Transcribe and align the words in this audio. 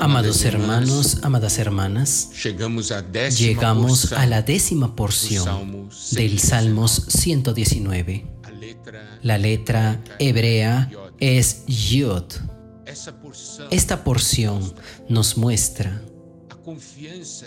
Amados 0.00 0.44
hermanos, 0.44 1.18
amadas 1.22 1.58
hermanas, 1.58 2.30
llegamos 3.36 4.12
a 4.12 4.26
la 4.26 4.42
décima 4.42 4.94
porción 4.94 5.90
del 6.12 6.38
Salmos 6.38 7.06
119. 7.08 8.26
La 9.22 9.36
letra 9.38 10.00
hebrea 10.20 10.88
es 11.18 11.66
Yod. 11.66 12.26
Esta 13.72 14.04
porción 14.04 14.72
nos 15.08 15.36
muestra 15.36 16.00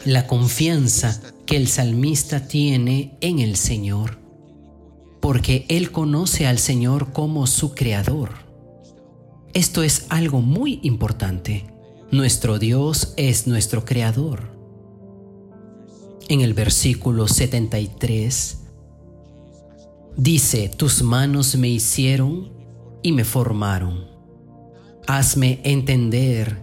la 0.03 0.27
confianza 0.27 1.21
que 1.45 1.55
el 1.55 1.69
salmista 1.69 2.49
tiene 2.49 3.17
en 3.21 3.39
el 3.39 3.55
Señor, 3.55 4.19
porque 5.21 5.65
él 5.69 5.91
conoce 5.93 6.47
al 6.47 6.59
Señor 6.59 7.13
como 7.13 7.47
su 7.47 7.73
creador 7.73 8.47
esto 9.57 9.81
es 9.81 10.05
algo 10.09 10.41
muy 10.41 10.79
importante. 10.83 11.65
Nuestro 12.09 12.57
Dios 12.57 13.13
es 13.17 13.47
nuestro 13.47 13.83
creador. 13.83 14.49
En 16.29 16.39
el 16.39 16.53
versículo 16.53 17.27
73 17.27 18.59
dice, 20.15 20.69
tus 20.69 21.03
manos 21.03 21.57
me 21.57 21.67
hicieron 21.67 22.53
y 23.03 23.11
me 23.11 23.25
formaron. 23.25 24.05
Hazme 25.05 25.59
entender 25.65 26.57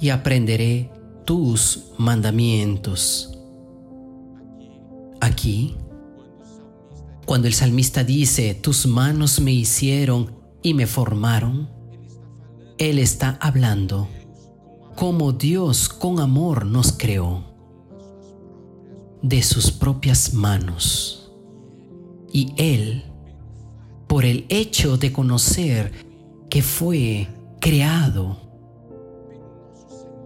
y 0.00 0.08
aprenderé 0.08 0.90
tus 1.26 1.90
mandamientos. 1.98 3.38
Aquí, 5.20 5.76
cuando 7.26 7.48
el 7.48 7.52
salmista 7.52 8.02
dice, 8.02 8.54
tus 8.54 8.86
manos 8.86 9.40
me 9.40 9.52
hicieron 9.52 10.36
y 10.62 10.72
me 10.72 10.86
formaron, 10.86 11.68
él 12.78 12.98
está 12.98 13.38
hablando 13.42 14.08
como 14.96 15.32
Dios 15.32 15.90
con 15.90 16.20
amor 16.20 16.64
nos 16.64 16.90
creó 16.90 17.44
de 19.20 19.42
sus 19.42 19.70
propias 19.70 20.32
manos. 20.32 21.30
Y 22.32 22.54
Él, 22.56 23.04
por 24.06 24.24
el 24.24 24.46
hecho 24.48 24.96
de 24.96 25.12
conocer 25.12 25.92
que 26.48 26.62
fue 26.62 27.28
creado 27.60 28.38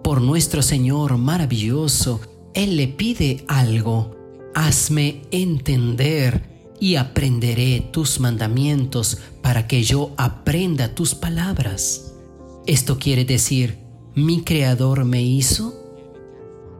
por 0.05 0.21
nuestro 0.21 0.63
Señor 0.63 1.19
maravilloso, 1.19 2.21
Él 2.55 2.77
le 2.77 2.87
pide 2.87 3.45
algo. 3.49 4.17
Hazme 4.55 5.23
entender 5.33 6.75
y 6.79 6.95
aprenderé 6.95 7.89
tus 7.93 8.21
mandamientos 8.21 9.19
para 9.43 9.67
que 9.67 9.83
yo 9.83 10.13
aprenda 10.17 10.95
tus 10.95 11.15
palabras. 11.17 12.15
Esto 12.67 12.99
quiere 12.99 13.25
decir, 13.25 13.80
mi 14.15 14.43
creador 14.43 15.05
me 15.05 15.23
hizo 15.23 15.75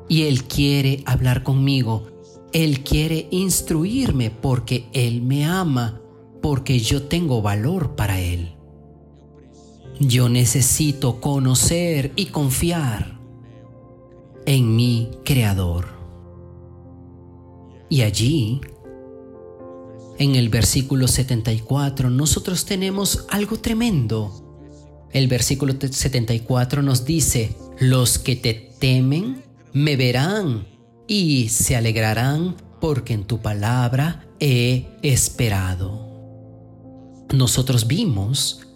y 0.09 0.23
Él 0.23 0.45
quiere 0.45 1.03
hablar 1.07 1.43
conmigo. 1.43 2.07
Él 2.53 2.83
quiere 2.83 3.29
instruirme 3.31 4.31
porque 4.31 4.89
Él 4.93 5.23
me 5.23 5.45
ama, 5.45 6.01
porque 6.43 6.81
yo 6.81 7.05
tengo 7.05 7.43
valor 7.43 7.95
para 7.95 8.21
Él. 8.21 8.57
Yo 10.01 10.29
necesito 10.29 11.21
conocer 11.21 12.13
y 12.17 12.27
confiar 12.27 13.21
en 14.47 14.75
mi 14.75 15.11
Creador. 15.25 15.87
Y 17.89 18.03
allí, 18.03 18.61
en 20.19 20.35
el 20.35 20.49
versículo 20.49 21.07
74, 21.07 22.11
nosotros 22.11 22.65
tenemos 22.65 23.27
algo 23.31 23.59
tremendo 23.59 24.50
el 25.13 25.29
versículo 25.29 25.75
74 25.79 26.83
nos 26.83 27.05
dice, 27.05 27.57
los 27.79 28.19
que 28.19 28.37
te 28.37 28.55
temen 28.55 29.43
me 29.73 29.97
verán 29.97 30.67
y 31.07 31.49
se 31.49 31.77
alegrarán 31.77 32.57
porque 32.81 33.15
en 33.15 33.25
tu 33.25 33.41
palabra 33.41 34.27
he 34.39 34.87
esperado. 35.03 36.09
Nosotros 37.33 37.87
vimos 37.87 38.67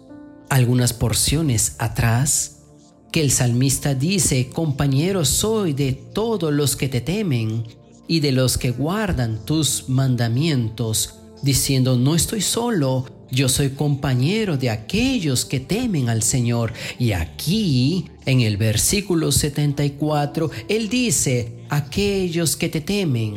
algunas 0.49 0.93
porciones 0.93 1.75
atrás 1.79 2.63
que 3.11 3.21
el 3.21 3.31
salmista 3.31 3.95
dice, 3.95 4.49
compañero 4.49 5.25
soy 5.25 5.73
de 5.73 5.93
todos 5.93 6.53
los 6.53 6.75
que 6.75 6.89
te 6.89 7.01
temen 7.01 7.63
y 8.07 8.19
de 8.19 8.31
los 8.31 8.57
que 8.57 8.71
guardan 8.71 9.45
tus 9.45 9.89
mandamientos, 9.89 11.19
diciendo, 11.41 11.97
no 11.97 12.15
estoy 12.15 12.41
solo, 12.41 13.05
yo 13.31 13.49
soy 13.49 13.69
compañero 13.69 14.57
de 14.57 14.69
aquellos 14.69 15.45
que 15.45 15.59
temen 15.59 16.09
al 16.09 16.23
Señor. 16.23 16.73
Y 16.99 17.11
aquí, 17.11 18.05
en 18.25 18.41
el 18.41 18.57
versículo 18.57 19.31
74, 19.31 20.49
Él 20.69 20.89
dice, 20.89 21.53
aquellos 21.69 22.55
que 22.55 22.69
te 22.69 22.81
temen 22.81 23.35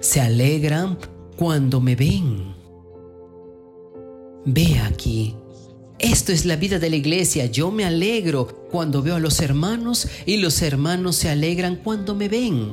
se 0.00 0.20
alegran 0.20 0.98
cuando 1.36 1.80
me 1.80 1.96
ven. 1.96 2.54
Ve 4.44 4.78
aquí. 4.78 5.34
Esto 5.98 6.32
es 6.32 6.46
la 6.46 6.56
vida 6.56 6.78
de 6.78 6.88
la 6.88 6.96
iglesia. 6.96 7.46
Yo 7.46 7.70
me 7.70 7.84
alegro 7.84 8.46
cuando 8.70 9.02
veo 9.02 9.16
a 9.16 9.20
los 9.20 9.40
hermanos 9.40 10.08
y 10.24 10.38
los 10.38 10.62
hermanos 10.62 11.16
se 11.16 11.28
alegran 11.28 11.76
cuando 11.76 12.14
me 12.14 12.28
ven. 12.28 12.72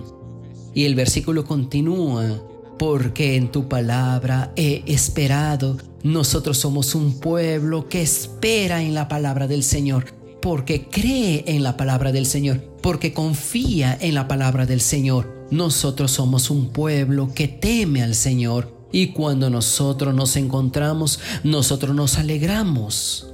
Y 0.74 0.86
el 0.86 0.96
versículo 0.96 1.44
continúa, 1.44 2.42
porque 2.78 3.36
en 3.36 3.52
tu 3.52 3.68
palabra 3.68 4.54
he 4.56 4.84
esperado. 4.88 5.78
Nosotros 6.04 6.58
somos 6.58 6.96
un 6.96 7.20
pueblo 7.20 7.90
que 7.90 8.02
espera 8.02 8.82
en 8.82 8.94
la 8.94 9.08
palabra 9.08 9.48
del 9.48 9.64
Señor, 9.64 10.14
porque 10.42 10.88
cree 10.90 11.44
en 11.48 11.64
la 11.64 11.76
palabra 11.78 12.12
del 12.12 12.26
Señor, 12.26 12.62
porque 12.82 13.14
confía 13.14 13.98
en 14.00 14.14
la 14.14 14.28
palabra 14.28 14.66
del 14.66 14.82
Señor. 14.82 15.46
Nosotros 15.50 16.12
somos 16.12 16.50
un 16.50 16.70
pueblo 16.70 17.32
que 17.34 17.48
teme 17.48 18.04
al 18.04 18.16
Señor. 18.16 18.76
Y 18.92 19.08
cuando 19.08 19.50
nosotros 19.50 20.14
nos 20.16 20.38
encontramos, 20.38 21.20
nosotros 21.44 21.94
nos 21.94 22.18
alegramos, 22.18 23.28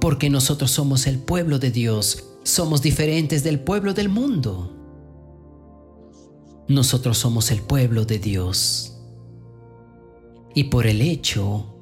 porque 0.00 0.30
nosotros 0.30 0.72
somos 0.72 1.06
el 1.06 1.20
pueblo 1.20 1.60
de 1.60 1.70
Dios, 1.70 2.24
somos 2.42 2.82
diferentes 2.82 3.44
del 3.44 3.60
pueblo 3.60 3.94
del 3.94 4.08
mundo. 4.08 4.77
Nosotros 6.68 7.16
somos 7.16 7.50
el 7.50 7.62
pueblo 7.62 8.04
de 8.04 8.18
Dios 8.18 8.94
y 10.54 10.64
por 10.64 10.86
el 10.86 11.00
hecho 11.00 11.74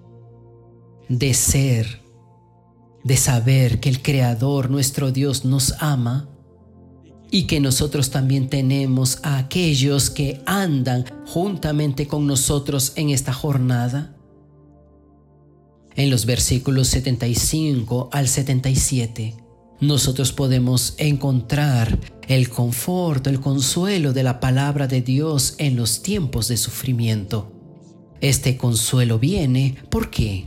de 1.08 1.34
ser, 1.34 2.02
de 3.02 3.16
saber 3.16 3.80
que 3.80 3.88
el 3.88 4.00
Creador, 4.00 4.70
nuestro 4.70 5.10
Dios, 5.10 5.44
nos 5.44 5.74
ama 5.80 6.28
y 7.30 7.44
que 7.44 7.58
nosotros 7.58 8.10
también 8.10 8.48
tenemos 8.48 9.18
a 9.24 9.38
aquellos 9.38 10.10
que 10.10 10.40
andan 10.46 11.04
juntamente 11.26 12.06
con 12.06 12.26
nosotros 12.26 12.92
en 12.94 13.10
esta 13.10 13.32
jornada. 13.32 14.14
En 15.96 16.10
los 16.10 16.26
versículos 16.26 16.88
75 16.88 18.10
al 18.12 18.28
77, 18.28 19.36
nosotros 19.80 20.32
podemos 20.32 20.94
encontrar 20.98 21.98
el 22.28 22.48
confort, 22.48 23.26
el 23.26 23.40
consuelo 23.40 24.12
de 24.12 24.22
la 24.22 24.40
palabra 24.40 24.86
de 24.88 25.00
Dios 25.00 25.54
en 25.58 25.76
los 25.76 26.02
tiempos 26.02 26.48
de 26.48 26.56
sufrimiento. 26.56 27.52
Este 28.20 28.56
consuelo 28.56 29.18
viene, 29.18 29.76
¿por 29.90 30.10
qué? 30.10 30.46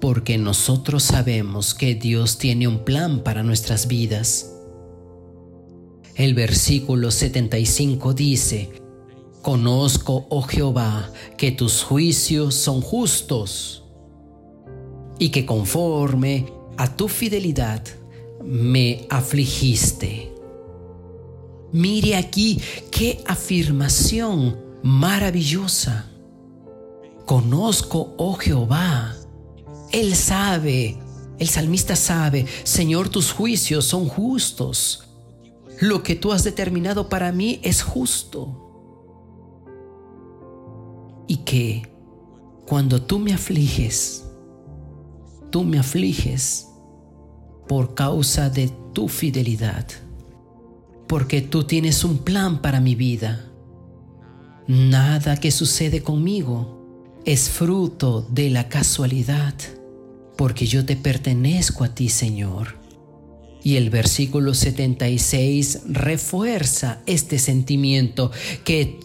Porque 0.00 0.38
nosotros 0.38 1.04
sabemos 1.04 1.74
que 1.74 1.94
Dios 1.94 2.38
tiene 2.38 2.66
un 2.66 2.84
plan 2.84 3.22
para 3.22 3.42
nuestras 3.42 3.86
vidas. 3.86 4.52
El 6.16 6.34
versículo 6.34 7.10
75 7.10 8.12
dice, 8.14 8.70
Conozco, 9.42 10.26
oh 10.30 10.42
Jehová, 10.42 11.10
que 11.36 11.52
tus 11.52 11.82
juicios 11.82 12.54
son 12.54 12.80
justos 12.80 13.84
y 15.18 15.30
que 15.30 15.46
conforme 15.46 16.46
a 16.76 16.96
tu 16.96 17.08
fidelidad 17.08 17.84
me 18.44 19.06
afligiste. 19.10 20.31
Mire 21.72 22.16
aquí 22.16 22.60
qué 22.90 23.24
afirmación 23.26 24.56
maravillosa. 24.82 26.06
Conozco, 27.26 28.14
oh 28.18 28.34
Jehová. 28.34 29.14
Él 29.90 30.14
sabe, 30.14 30.98
el 31.38 31.48
salmista 31.48 31.96
sabe, 31.96 32.46
Señor, 32.64 33.08
tus 33.08 33.32
juicios 33.32 33.84
son 33.86 34.08
justos. 34.08 35.08
Lo 35.80 36.02
que 36.02 36.14
tú 36.14 36.32
has 36.32 36.44
determinado 36.44 37.08
para 37.08 37.32
mí 37.32 37.58
es 37.62 37.82
justo. 37.82 38.58
Y 41.26 41.38
que 41.38 41.90
cuando 42.66 43.02
tú 43.02 43.18
me 43.18 43.32
afliges, 43.32 44.24
tú 45.50 45.64
me 45.64 45.78
afliges 45.78 46.68
por 47.66 47.94
causa 47.94 48.50
de 48.50 48.70
tu 48.92 49.08
fidelidad, 49.08 49.86
porque 51.12 51.42
tú 51.42 51.64
tienes 51.64 52.04
un 52.04 52.16
plan 52.16 52.62
para 52.62 52.80
mi 52.80 52.94
vida. 52.94 53.44
Nada 54.66 55.36
que 55.36 55.50
sucede 55.50 56.02
conmigo 56.02 57.20
es 57.26 57.50
fruto 57.50 58.26
de 58.30 58.48
la 58.48 58.70
casualidad, 58.70 59.52
porque 60.38 60.64
yo 60.64 60.86
te 60.86 60.96
pertenezco 60.96 61.84
a 61.84 61.94
ti, 61.94 62.08
Señor. 62.08 62.78
Y 63.62 63.76
el 63.76 63.90
versículo 63.90 64.54
76 64.54 65.80
refuerza 65.84 67.02
este 67.04 67.38
sentimiento 67.38 68.30
que 68.64 68.98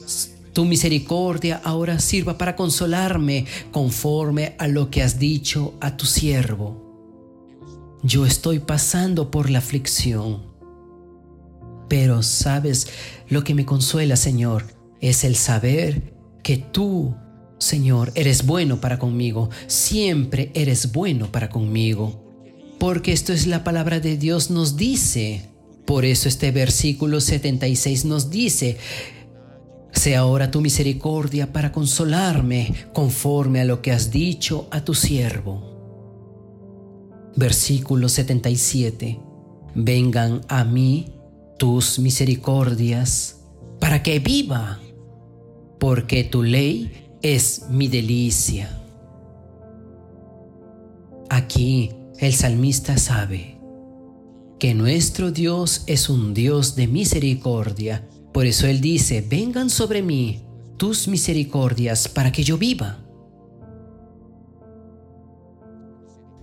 tu 0.54 0.64
misericordia 0.64 1.60
ahora 1.62 2.00
sirva 2.00 2.38
para 2.38 2.56
consolarme 2.56 3.46
conforme 3.74 4.56
a 4.60 4.70
lo 4.70 4.90
que 4.90 5.04
has 5.04 5.20
dicho 5.20 5.74
a 5.82 5.98
tu 5.98 6.06
siervo. 6.06 8.00
Yo 8.02 8.26
estoy 8.26 8.60
pasando 8.60 9.30
por 9.30 9.50
la 9.50 9.60
aflicción, 9.60 10.47
pero 11.88 12.24
sabes 12.24 12.88
lo 13.30 13.44
que 13.44 13.56
me 13.56 13.66
consuela, 13.66 14.16
Señor, 14.16 14.66
es 15.02 15.24
el 15.24 15.36
saber 15.36 16.14
que 16.44 16.58
tú, 16.58 17.16
Señor, 17.60 18.12
eres 18.16 18.46
bueno 18.46 18.82
para 18.82 19.00
conmigo, 19.00 19.50
siempre 19.68 20.52
eres 20.54 20.92
bueno 20.92 21.32
para 21.32 21.50
conmigo 21.50 22.28
porque 22.78 23.12
esto 23.12 23.34
es 23.34 23.48
la 23.48 23.64
palabra 23.64 24.00
de 24.00 24.18
Dios 24.18 24.52
nos 24.52 24.78
dice. 24.78 25.50
Por 25.86 26.06
eso 26.06 26.28
este 26.28 26.52
versículo 26.52 27.22
76 27.22 28.06
nos 28.06 28.30
dice, 28.30 28.78
sea 29.92 30.20
ahora 30.20 30.52
tu 30.52 30.62
misericordia 30.62 31.54
para 31.54 31.72
consolarme 31.72 32.74
conforme 32.94 33.62
a 33.62 33.66
lo 33.66 33.82
que 33.82 33.92
has 33.92 34.12
dicho 34.12 34.68
a 34.70 34.84
tu 34.84 34.94
siervo. 34.94 35.74
Versículo 37.36 38.10
77. 38.10 39.20
Vengan 39.76 40.42
a 40.48 40.64
mí 40.64 41.14
tus 41.58 42.00
misericordias 42.00 43.42
para 43.80 44.04
que 44.04 44.20
viva, 44.20 44.80
porque 45.80 46.24
tu 46.24 46.44
ley 46.44 47.10
es 47.22 47.66
mi 47.70 47.88
delicia. 47.88 48.82
Aquí 51.30 51.92
el 52.20 52.34
salmista 52.34 52.98
sabe 52.98 53.58
que 54.60 54.74
nuestro 54.74 55.32
Dios 55.32 55.84
es 55.88 56.10
un 56.10 56.34
Dios 56.34 56.76
de 56.76 56.88
misericordia. 56.88 58.08
Por 58.34 58.46
eso 58.46 58.68
Él 58.68 58.82
dice, 58.82 59.26
vengan 59.28 59.70
sobre 59.70 60.02
mí 60.02 60.42
tus 60.78 61.08
misericordias 61.08 62.08
para 62.08 62.32
que 62.32 62.44
yo 62.44 62.58
viva. 62.58 63.07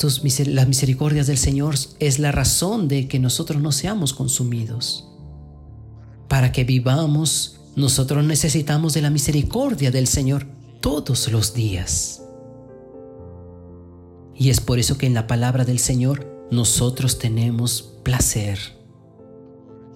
Las 0.05 0.69
misericordias 0.69 1.27
del 1.27 1.39
Señor 1.39 1.77
es 1.99 2.19
la 2.19 2.31
razón 2.31 2.89
de 2.89 3.09
que 3.09 3.19
nosotros 3.19 3.63
no 3.63 3.73
seamos 3.73 4.13
consumidos. 4.13 5.09
Para 6.29 6.53
que 6.53 6.65
vivamos, 6.65 7.61
nosotros 7.75 8.23
necesitamos 8.23 8.93
de 8.93 9.01
la 9.01 9.09
misericordia 9.09 9.91
del 9.91 10.07
Señor 10.07 10.47
todos 10.81 11.33
los 11.33 11.55
días. 11.55 12.23
Y 14.37 14.51
es 14.51 14.61
por 14.61 14.79
eso 14.79 14.99
que 14.99 15.07
en 15.07 15.15
la 15.15 15.27
palabra 15.27 15.65
del 15.65 15.79
Señor 15.79 16.47
nosotros 16.51 17.19
tenemos 17.19 17.95
placer. 18.03 18.59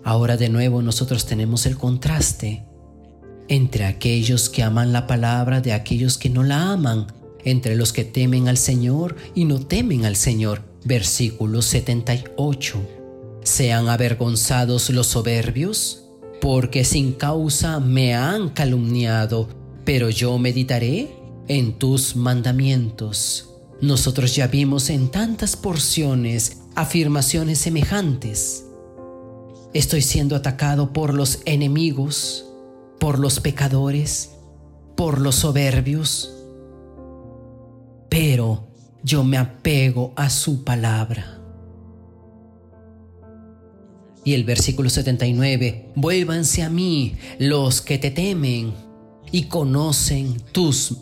Ahora 0.05 0.39
de 0.39 0.49
nuevo 0.49 0.81
nosotros 0.81 1.27
tenemos 1.27 1.67
el 1.67 1.77
contraste 1.77 2.65
entre 3.49 3.85
aquellos 3.85 4.49
que 4.49 4.63
aman 4.63 4.95
la 4.95 5.07
palabra 5.07 5.61
de 5.61 5.75
aquellos 5.75 6.17
que 6.17 6.31
no 6.31 6.45
la 6.45 6.73
aman, 6.73 7.09
entre 7.45 7.77
los 7.77 7.93
que 7.93 8.05
temen 8.05 8.49
al 8.49 8.57
Señor 8.57 9.17
y 9.35 9.45
no 9.45 9.61
temen 9.61 10.05
al 10.05 10.17
Señor. 10.17 10.63
Versículo 10.85 11.63
78. 11.63 12.81
Sean 13.43 13.89
avergonzados 13.89 14.91
los 14.91 15.07
soberbios, 15.09 16.05
porque 16.41 16.85
sin 16.85 17.13
causa 17.13 17.81
me 17.81 18.15
han 18.15 18.51
calumniado, 18.51 19.49
pero 19.85 20.11
yo 20.11 20.39
meditaré 20.39 21.11
en 21.49 21.79
tus 21.79 22.15
mandamientos. 22.15 23.49
Nosotros 23.81 24.35
ya 24.35 24.49
vimos 24.49 24.91
en 24.91 25.09
tantas 25.09 25.57
porciones 25.57 26.59
afirmaciones 26.75 27.59
semejantes. 27.59 28.65
Estoy 29.75 30.03
siendo 30.03 30.37
atacado 30.37 30.93
por 30.93 31.15
los 31.15 31.41
enemigos, 31.45 32.47
por 32.99 33.19
los 33.19 33.41
pecadores, 33.41 34.31
por 34.97 35.21
los 35.21 35.37
soberbios, 35.37 36.38
yo 39.09 39.25
me 39.25 39.39
apego 39.39 40.13
a 40.17 40.29
su 40.29 40.63
palabra. 40.65 41.41
Y 44.25 44.35
el 44.35 44.45
versículo 44.45 44.91
79, 44.91 45.93
vuélvanse 45.95 46.63
a 46.63 46.69
mí 46.69 47.17
los 47.39 47.81
que 47.81 47.97
te 47.97 48.11
temen 48.11 48.75
y 49.33 49.45
conocen 49.45 50.37
tus 50.53 50.99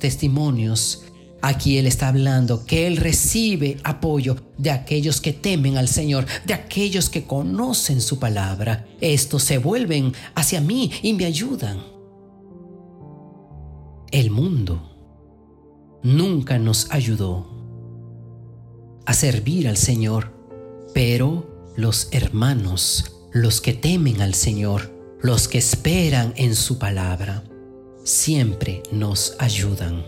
testimonios 0.00 1.04
Aquí 1.42 1.78
Él 1.78 1.86
está 1.86 2.08
hablando 2.08 2.64
que 2.64 2.86
Él 2.86 2.96
recibe 2.96 3.76
apoyo 3.84 4.36
de 4.58 4.70
aquellos 4.70 5.20
que 5.20 5.32
temen 5.32 5.76
al 5.76 5.86
Señor, 5.86 6.26
de 6.44 6.54
aquellos 6.54 7.08
que 7.08 7.24
conocen 7.24 8.00
su 8.00 8.18
palabra. 8.18 8.86
Estos 9.00 9.44
se 9.44 9.58
vuelven 9.58 10.12
hacia 10.34 10.60
mí 10.60 10.90
y 11.02 11.12
me 11.12 11.24
ayudan. 11.24 11.84
El 14.10 14.30
mundo 14.30 14.95
nunca 16.06 16.56
nos 16.60 16.88
ayudó 16.92 17.48
a 19.06 19.12
servir 19.12 19.66
al 19.66 19.76
Señor, 19.76 20.32
pero 20.94 21.72
los 21.76 22.08
hermanos, 22.12 23.16
los 23.32 23.60
que 23.60 23.72
temen 23.72 24.20
al 24.22 24.34
Señor, 24.34 24.92
los 25.20 25.48
que 25.48 25.58
esperan 25.58 26.32
en 26.36 26.54
su 26.54 26.78
palabra, 26.78 27.42
siempre 28.04 28.84
nos 28.92 29.34
ayudan. 29.40 30.04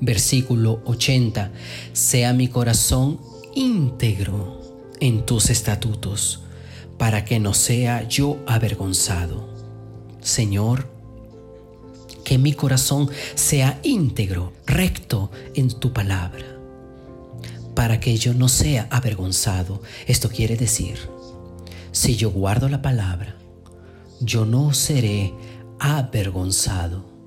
Versículo 0.00 0.82
80. 0.84 1.50
Sea 1.94 2.34
mi 2.34 2.48
corazón 2.48 3.18
íntegro 3.54 4.60
en 5.00 5.24
tus 5.24 5.48
estatutos, 5.48 6.42
para 6.98 7.24
que 7.24 7.40
no 7.40 7.54
sea 7.54 8.06
yo 8.06 8.38
avergonzado. 8.46 9.48
Señor, 10.20 10.97
que 12.28 12.38
mi 12.38 12.52
corazón 12.52 13.08
sea 13.34 13.80
íntegro, 13.82 14.52
recto 14.66 15.30
en 15.54 15.68
tu 15.68 15.92
palabra, 15.92 16.44
para 17.74 18.00
que 18.00 18.16
yo 18.16 18.34
no 18.34 18.48
sea 18.48 18.86
avergonzado. 18.90 19.82
Esto 20.06 20.28
quiere 20.28 20.56
decir, 20.56 20.98
si 21.90 22.16
yo 22.16 22.30
guardo 22.30 22.68
la 22.68 22.82
palabra, 22.82 23.36
yo 24.20 24.44
no 24.44 24.74
seré 24.74 25.32
avergonzado 25.78 27.18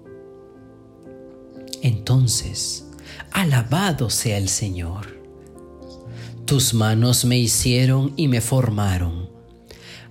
entonces, 1.81 2.85
alabado 3.31 4.09
sea 4.09 4.37
el 4.37 4.49
Señor. 4.49 5.19
Tus 6.45 6.73
manos 6.73 7.25
me 7.25 7.39
hicieron 7.39 8.13
y 8.17 8.27
me 8.27 8.41
formaron. 8.41 9.29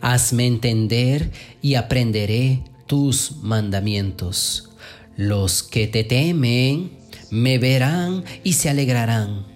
Hazme 0.00 0.46
entender 0.46 1.30
y 1.62 1.74
aprenderé 1.74 2.64
tus 2.86 3.36
mandamientos. 3.42 4.69
Los 5.16 5.62
que 5.62 5.86
te 5.86 6.04
temen 6.04 6.98
me 7.30 7.58
verán 7.58 8.24
y 8.42 8.54
se 8.54 8.70
alegrarán, 8.70 9.46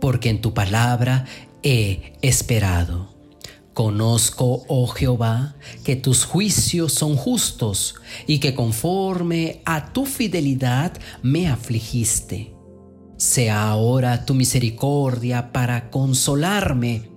porque 0.00 0.28
en 0.28 0.40
tu 0.40 0.54
palabra 0.54 1.24
he 1.62 2.14
esperado. 2.22 3.12
Conozco, 3.74 4.64
oh 4.68 4.86
Jehová, 4.86 5.56
que 5.82 5.96
tus 5.96 6.24
juicios 6.24 6.92
son 6.92 7.16
justos 7.16 7.94
y 8.26 8.38
que 8.38 8.54
conforme 8.54 9.62
a 9.64 9.92
tu 9.94 10.04
fidelidad 10.04 10.92
me 11.22 11.48
afligiste. 11.48 12.54
Sea 13.16 13.68
ahora 13.70 14.26
tu 14.26 14.34
misericordia 14.34 15.52
para 15.52 15.90
consolarme, 15.90 17.08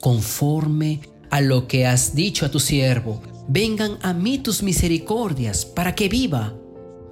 conforme 0.00 1.00
a 1.30 1.40
lo 1.40 1.68
que 1.68 1.86
has 1.86 2.16
dicho 2.16 2.44
a 2.44 2.50
tu 2.50 2.58
siervo. 2.58 3.22
Vengan 3.48 3.98
a 4.02 4.12
mí 4.12 4.38
tus 4.38 4.62
misericordias 4.62 5.64
para 5.64 5.94
que 5.94 6.08
viva, 6.08 6.54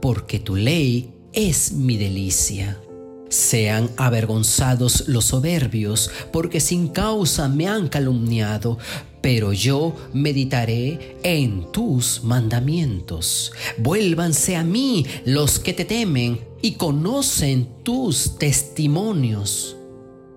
porque 0.00 0.41
tu 0.41 0.57
ley 0.57 1.14
es 1.33 1.73
mi 1.73 1.97
delicia. 1.97 2.81
Sean 3.29 3.91
avergonzados 3.97 5.09
los 5.09 5.26
soberbios, 5.26 6.11
porque 6.33 6.61
sin 6.61 6.88
causa 6.88 7.49
me 7.49 7.69
han 7.69 7.88
calumniado, 7.88 8.79
pero 9.21 9.53
yo 9.53 9.95
meditaré 10.12 11.17
en 11.23 11.71
tus 11.73 12.23
mandamientos. 12.25 13.53
Vuélvanse 13.79 14.57
a 14.57 14.64
mí 14.64 15.07
los 15.25 15.59
que 15.59 15.73
te 15.73 15.85
temen 15.85 16.41
y 16.62 16.73
conocen 16.73 17.69
tus 17.83 18.38
testimonios. 18.38 19.76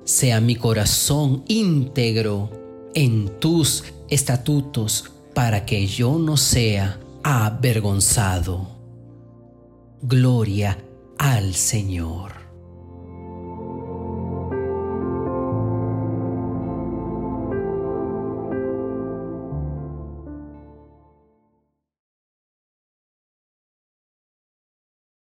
Sea 0.06 0.42
mi 0.42 0.56
corazón 0.56 1.44
íntegro 1.48 2.50
en 2.94 3.40
tus 3.40 3.84
estatutos, 4.10 5.12
para 5.38 5.68
que 5.68 5.86
yo 5.86 6.18
no 6.18 6.36
sea 6.36 7.00
avergonzado. 7.24 8.70
Gloria 10.02 10.84
al 11.20 11.54
Señor. 11.54 12.37